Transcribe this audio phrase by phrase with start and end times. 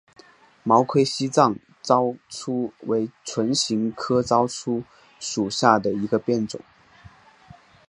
[0.63, 4.81] 毛盔西藏糙苏为唇形科糙苏
[5.19, 6.59] 属下的一个变种。